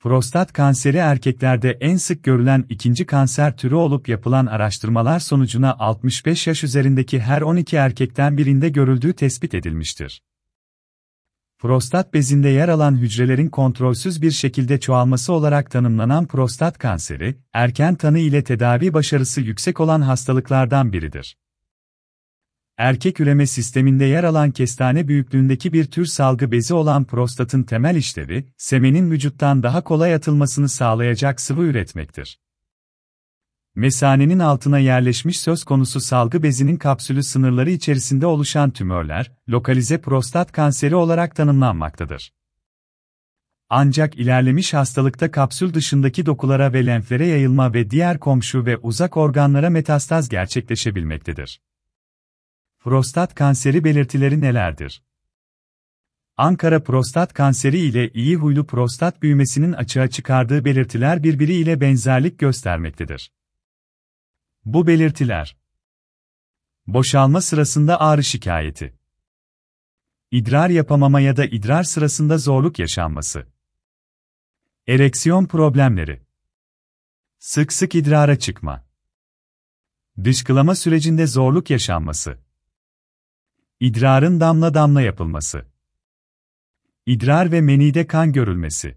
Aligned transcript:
Prostat 0.00 0.52
kanseri 0.52 0.96
erkeklerde 0.96 1.70
en 1.80 1.96
sık 1.96 2.24
görülen 2.24 2.64
ikinci 2.68 3.06
kanser 3.06 3.56
türü 3.56 3.74
olup 3.74 4.08
yapılan 4.08 4.46
araştırmalar 4.46 5.20
sonucuna 5.20 5.76
65 5.78 6.46
yaş 6.46 6.64
üzerindeki 6.64 7.20
her 7.20 7.42
12 7.42 7.76
erkekten 7.76 8.38
birinde 8.38 8.68
görüldüğü 8.68 9.12
tespit 9.12 9.54
edilmiştir. 9.54 10.22
Prostat 11.58 12.14
bezinde 12.14 12.48
yer 12.48 12.68
alan 12.68 12.96
hücrelerin 12.96 13.48
kontrolsüz 13.48 14.22
bir 14.22 14.30
şekilde 14.30 14.80
çoğalması 14.80 15.32
olarak 15.32 15.70
tanımlanan 15.70 16.26
prostat 16.26 16.78
kanseri, 16.78 17.36
erken 17.52 17.94
tanı 17.94 18.18
ile 18.18 18.44
tedavi 18.44 18.94
başarısı 18.94 19.40
yüksek 19.40 19.80
olan 19.80 20.00
hastalıklardan 20.00 20.92
biridir 20.92 21.36
erkek 22.78 23.20
üreme 23.20 23.46
sisteminde 23.46 24.04
yer 24.04 24.24
alan 24.24 24.50
kestane 24.50 25.08
büyüklüğündeki 25.08 25.72
bir 25.72 25.84
tür 25.84 26.06
salgı 26.06 26.52
bezi 26.52 26.74
olan 26.74 27.04
prostatın 27.04 27.62
temel 27.62 27.96
işlevi, 27.96 28.44
semenin 28.56 29.10
vücuttan 29.10 29.62
daha 29.62 29.84
kolay 29.84 30.14
atılmasını 30.14 30.68
sağlayacak 30.68 31.40
sıvı 31.40 31.62
üretmektir. 31.62 32.40
Mesanenin 33.74 34.38
altına 34.38 34.78
yerleşmiş 34.78 35.40
söz 35.40 35.64
konusu 35.64 36.00
salgı 36.00 36.42
bezinin 36.42 36.76
kapsülü 36.76 37.22
sınırları 37.22 37.70
içerisinde 37.70 38.26
oluşan 38.26 38.70
tümörler, 38.70 39.32
lokalize 39.48 40.00
prostat 40.00 40.52
kanseri 40.52 40.94
olarak 40.94 41.36
tanımlanmaktadır. 41.36 42.32
Ancak 43.70 44.14
ilerlemiş 44.14 44.74
hastalıkta 44.74 45.30
kapsül 45.30 45.74
dışındaki 45.74 46.26
dokulara 46.26 46.72
ve 46.72 46.86
lenflere 46.86 47.26
yayılma 47.26 47.74
ve 47.74 47.90
diğer 47.90 48.20
komşu 48.20 48.66
ve 48.66 48.76
uzak 48.76 49.16
organlara 49.16 49.70
metastaz 49.70 50.28
gerçekleşebilmektedir. 50.28 51.60
Prostat 52.80 53.34
kanseri 53.34 53.84
belirtileri 53.84 54.40
nelerdir? 54.40 55.02
Ankara 56.36 56.82
prostat 56.82 57.32
kanseri 57.32 57.78
ile 57.78 58.10
iyi 58.12 58.36
huylu 58.36 58.66
prostat 58.66 59.22
büyümesinin 59.22 59.72
açığa 59.72 60.10
çıkardığı 60.10 60.64
belirtiler 60.64 61.22
birbiriyle 61.22 61.80
benzerlik 61.80 62.38
göstermektedir. 62.38 63.32
Bu 64.64 64.86
belirtiler 64.86 65.56
Boşalma 66.86 67.40
sırasında 67.40 68.00
ağrı 68.00 68.24
şikayeti 68.24 68.98
İdrar 70.30 70.70
yapamama 70.70 71.20
ya 71.20 71.36
da 71.36 71.44
idrar 71.46 71.82
sırasında 71.82 72.38
zorluk 72.38 72.78
yaşanması 72.78 73.46
Ereksiyon 74.86 75.46
problemleri 75.46 76.22
Sık 77.38 77.72
sık 77.72 77.94
idrara 77.94 78.38
çıkma 78.38 78.86
Dışkılama 80.24 80.74
sürecinde 80.74 81.26
zorluk 81.26 81.70
yaşanması 81.70 82.47
İdrarın 83.80 84.40
damla 84.40 84.74
damla 84.74 85.02
yapılması. 85.02 85.64
İdrar 87.06 87.52
ve 87.52 87.60
menide 87.60 88.06
kan 88.06 88.32
görülmesi. 88.32 88.96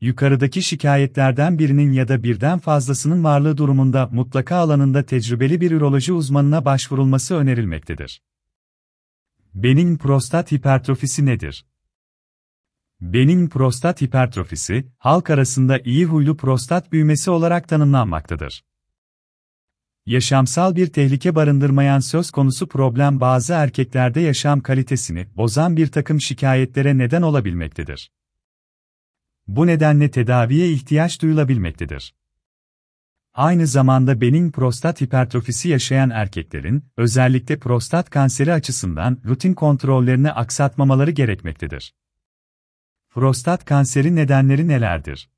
Yukarıdaki 0.00 0.62
şikayetlerden 0.62 1.58
birinin 1.58 1.92
ya 1.92 2.08
da 2.08 2.22
birden 2.22 2.58
fazlasının 2.58 3.24
varlığı 3.24 3.56
durumunda 3.56 4.08
mutlaka 4.12 4.56
alanında 4.56 5.06
tecrübeli 5.06 5.60
bir 5.60 5.70
üroloji 5.70 6.12
uzmanına 6.12 6.64
başvurulması 6.64 7.34
önerilmektedir. 7.34 8.22
Benin 9.54 9.96
prostat 9.96 10.52
hipertrofisi 10.52 11.26
nedir? 11.26 11.66
Benin 13.00 13.48
prostat 13.48 14.00
hipertrofisi, 14.02 14.86
halk 14.98 15.30
arasında 15.30 15.78
iyi 15.78 16.04
huylu 16.06 16.36
prostat 16.36 16.92
büyümesi 16.92 17.30
olarak 17.30 17.68
tanımlanmaktadır 17.68 18.62
yaşamsal 20.06 20.76
bir 20.76 20.86
tehlike 20.86 21.34
barındırmayan 21.34 22.00
söz 22.00 22.30
konusu 22.30 22.68
problem 22.68 23.20
bazı 23.20 23.52
erkeklerde 23.52 24.20
yaşam 24.20 24.60
kalitesini 24.60 25.26
bozan 25.36 25.76
bir 25.76 25.86
takım 25.86 26.20
şikayetlere 26.20 26.98
neden 26.98 27.22
olabilmektedir. 27.22 28.10
Bu 29.46 29.66
nedenle 29.66 30.10
tedaviye 30.10 30.72
ihtiyaç 30.72 31.22
duyulabilmektedir. 31.22 32.14
Aynı 33.34 33.66
zamanda 33.66 34.20
benin 34.20 34.50
prostat 34.50 35.00
hipertrofisi 35.00 35.68
yaşayan 35.68 36.10
erkeklerin, 36.10 36.84
özellikle 36.96 37.58
prostat 37.58 38.10
kanseri 38.10 38.52
açısından 38.52 39.18
rutin 39.24 39.54
kontrollerini 39.54 40.32
aksatmamaları 40.32 41.10
gerekmektedir. 41.10 41.94
Prostat 43.10 43.64
kanseri 43.64 44.16
nedenleri 44.16 44.68
nelerdir? 44.68 45.28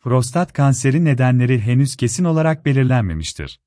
Prostat 0.00 0.52
kanseri 0.52 1.04
nedenleri 1.04 1.60
henüz 1.60 1.96
kesin 1.96 2.24
olarak 2.24 2.66
belirlenmemiştir. 2.66 3.60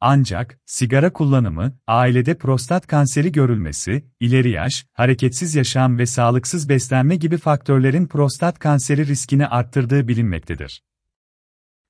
Ancak, 0.00 0.60
sigara 0.66 1.12
kullanımı, 1.12 1.78
ailede 1.86 2.38
prostat 2.38 2.86
kanseri 2.86 3.32
görülmesi, 3.32 4.10
ileri 4.20 4.50
yaş, 4.50 4.86
hareketsiz 4.92 5.54
yaşam 5.54 5.98
ve 5.98 6.06
sağlıksız 6.06 6.68
beslenme 6.68 7.16
gibi 7.16 7.38
faktörlerin 7.38 8.06
prostat 8.06 8.58
kanseri 8.58 9.06
riskini 9.06 9.46
arttırdığı 9.46 10.08
bilinmektedir. 10.08 10.82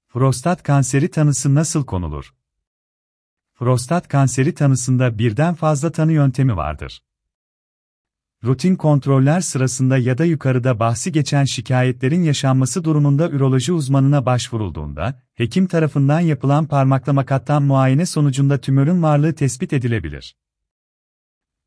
Prostat 0.09 0.63
kanseri 0.63 1.11
tanısı 1.11 1.55
nasıl 1.55 1.87
konulur? 1.87 2.35
Prostat 3.55 4.09
kanseri 4.09 4.55
tanısında 4.55 5.19
birden 5.19 5.55
fazla 5.55 5.93
tanı 5.93 6.13
yöntemi 6.13 6.57
vardır 6.57 7.03
rutin 8.45 8.77
kontroller 8.77 9.41
sırasında 9.41 9.99
ya 9.99 10.19
da 10.19 10.25
yukarıda 10.25 10.81
bahsi 10.81 11.13
geçen 11.13 11.45
şikayetlerin 11.45 12.23
yaşanması 12.23 12.85
durumunda 12.85 13.31
üroloji 13.31 13.73
uzmanına 13.73 14.27
başvurulduğunda, 14.27 15.23
hekim 15.35 15.67
tarafından 15.67 16.21
yapılan 16.21 16.67
parmaklama 16.67 17.27
kattan 17.27 17.63
muayene 17.63 18.07
sonucunda 18.07 18.59
tümörün 18.59 19.03
varlığı 19.03 19.35
tespit 19.35 19.73
edilebilir. 19.73 20.37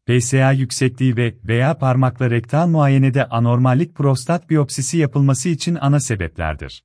PSA 0.07 0.51
yüksekliği 0.51 1.17
ve 1.17 1.35
veya 1.44 1.78
parmakla 1.78 2.29
rektal 2.29 2.67
muayenede 2.67 3.25
anormallik 3.25 3.95
prostat 3.95 4.50
biyopsisi 4.50 4.97
yapılması 4.97 5.50
için 5.50 5.78
ana 5.81 6.00
sebeplerdir. 6.00 6.83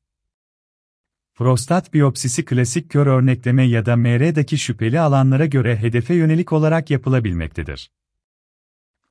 Prostat 1.34 1.94
biyopsisi 1.94 2.44
klasik 2.44 2.90
kör 2.90 3.06
örnekleme 3.06 3.64
ya 3.64 3.86
da 3.86 3.96
MR'daki 3.96 4.58
şüpheli 4.58 5.00
alanlara 5.00 5.46
göre 5.46 5.76
hedefe 5.76 6.14
yönelik 6.14 6.52
olarak 6.52 6.90
yapılabilmektedir. 6.90 7.90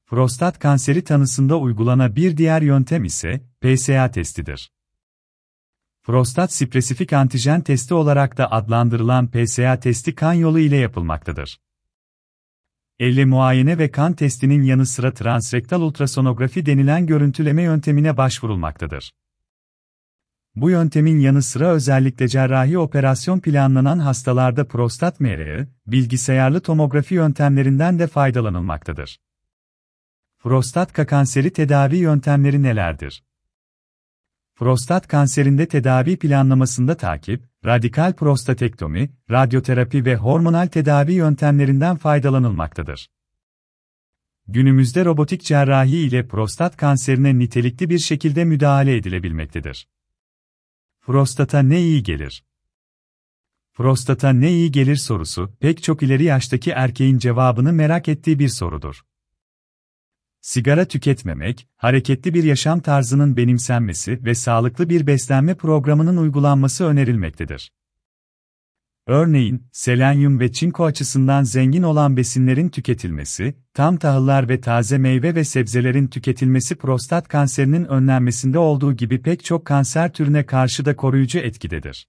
Prostat 0.07 0.59
kanseri 0.59 1.03
tanısında 1.03 1.57
uygulanan 1.57 2.15
bir 2.15 2.37
diğer 2.37 2.61
yöntem 2.61 3.03
ise 3.03 3.41
PSA 3.61 4.11
testidir. 4.11 4.71
Prostat 6.03 6.53
spesifik 6.53 7.13
antijen 7.13 7.61
testi 7.61 7.93
olarak 7.93 8.37
da 8.37 8.51
adlandırılan 8.51 9.31
PSA 9.31 9.79
testi 9.79 10.15
kan 10.15 10.33
yolu 10.33 10.59
ile 10.59 10.77
yapılmaktadır. 10.77 11.59
Elle 12.99 13.25
muayene 13.25 13.77
ve 13.77 13.91
kan 13.91 14.13
testinin 14.13 14.63
yanı 14.63 14.85
sıra 14.85 15.13
transrektal 15.13 15.81
ultrasonografi 15.81 16.65
denilen 16.65 17.05
görüntüleme 17.05 17.61
yöntemine 17.61 18.17
başvurulmaktadır. 18.17 19.13
Bu 20.55 20.69
yöntemin 20.69 21.19
yanı 21.19 21.43
sıra 21.43 21.67
özellikle 21.67 22.27
cerrahi 22.27 22.77
operasyon 22.77 23.39
planlanan 23.39 23.99
hastalarda 23.99 24.67
prostat 24.67 25.19
MR'ı, 25.19 25.67
bilgisayarlı 25.87 26.61
tomografi 26.61 27.15
yöntemlerinden 27.15 27.99
de 27.99 28.07
faydalanılmaktadır. 28.07 29.19
Prostat 30.39 30.93
kanseri 30.93 31.53
tedavi 31.53 31.97
yöntemleri 31.97 32.63
nelerdir? 32.63 33.23
Prostat 34.55 35.07
kanserinde 35.07 35.67
tedavi 35.67 36.17
planlamasında 36.17 36.97
takip, 36.97 37.43
radikal 37.65 38.13
prostatektomi, 38.13 39.09
radyoterapi 39.31 40.05
ve 40.05 40.15
hormonal 40.15 40.67
tedavi 40.67 41.13
yöntemlerinden 41.13 41.95
faydalanılmaktadır. 41.95 43.09
Günümüzde 44.47 45.05
robotik 45.05 45.43
cerrahi 45.43 45.97
ile 45.97 46.27
prostat 46.27 46.77
kanserine 46.77 47.39
nitelikli 47.39 47.89
bir 47.89 47.99
şekilde 47.99 48.45
müdahale 48.45 48.95
edilebilmektedir. 48.95 49.87
Prostata 51.01 51.59
ne 51.59 51.81
iyi 51.81 52.03
gelir? 52.03 52.43
Prostata 53.73 54.29
ne 54.29 54.51
iyi 54.51 54.71
gelir 54.71 54.95
sorusu, 54.95 55.51
pek 55.59 55.83
çok 55.83 56.03
ileri 56.03 56.23
yaştaki 56.23 56.71
erkeğin 56.71 57.17
cevabını 57.17 57.73
merak 57.73 58.07
ettiği 58.07 58.39
bir 58.39 58.49
sorudur 58.49 59.03
sigara 60.47 60.85
tüketmemek, 60.85 61.67
hareketli 61.77 62.33
bir 62.33 62.43
yaşam 62.43 62.79
tarzının 62.79 63.37
benimsenmesi 63.37 64.25
ve 64.25 64.35
sağlıklı 64.35 64.89
bir 64.89 65.07
beslenme 65.07 65.55
programının 65.55 66.17
uygulanması 66.17 66.85
önerilmektedir. 66.85 67.71
Örneğin, 69.07 69.63
selenyum 69.71 70.39
ve 70.39 70.51
çinko 70.51 70.85
açısından 70.85 71.43
zengin 71.43 71.83
olan 71.83 72.17
besinlerin 72.17 72.69
tüketilmesi, 72.69 73.55
tam 73.73 73.97
tahıllar 73.97 74.49
ve 74.49 74.61
taze 74.61 74.97
meyve 74.97 75.35
ve 75.35 75.43
sebzelerin 75.43 76.07
tüketilmesi 76.07 76.75
prostat 76.75 77.27
kanserinin 77.27 77.85
önlenmesinde 77.85 78.59
olduğu 78.59 78.93
gibi 78.93 79.21
pek 79.21 79.43
çok 79.43 79.65
kanser 79.65 80.13
türüne 80.13 80.45
karşı 80.45 80.85
da 80.85 80.95
koruyucu 80.95 81.39
etkidedir. 81.39 82.07